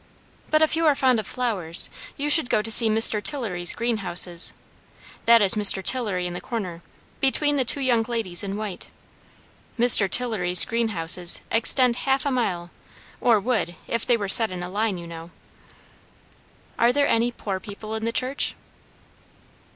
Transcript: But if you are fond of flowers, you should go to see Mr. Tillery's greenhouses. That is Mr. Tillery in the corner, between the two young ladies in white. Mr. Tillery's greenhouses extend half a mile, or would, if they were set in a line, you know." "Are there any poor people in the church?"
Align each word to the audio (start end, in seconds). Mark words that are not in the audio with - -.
But 0.49 0.63
if 0.63 0.75
you 0.75 0.87
are 0.87 0.95
fond 0.95 1.19
of 1.19 1.27
flowers, 1.27 1.91
you 2.17 2.27
should 2.27 2.49
go 2.49 2.63
to 2.63 2.71
see 2.71 2.89
Mr. 2.89 3.21
Tillery's 3.23 3.75
greenhouses. 3.75 4.51
That 5.25 5.43
is 5.43 5.53
Mr. 5.53 5.83
Tillery 5.83 6.25
in 6.25 6.33
the 6.33 6.41
corner, 6.41 6.81
between 7.19 7.55
the 7.57 7.63
two 7.65 7.81
young 7.81 8.01
ladies 8.09 8.41
in 8.43 8.57
white. 8.57 8.89
Mr. 9.77 10.09
Tillery's 10.09 10.65
greenhouses 10.65 11.41
extend 11.51 11.97
half 11.97 12.25
a 12.25 12.31
mile, 12.31 12.71
or 13.19 13.39
would, 13.39 13.75
if 13.87 14.03
they 14.03 14.17
were 14.17 14.27
set 14.27 14.49
in 14.49 14.63
a 14.63 14.69
line, 14.69 14.97
you 14.97 15.05
know." 15.05 15.29
"Are 16.79 16.91
there 16.91 17.07
any 17.07 17.31
poor 17.31 17.59
people 17.59 17.93
in 17.93 18.03
the 18.03 18.11
church?" 18.11 18.55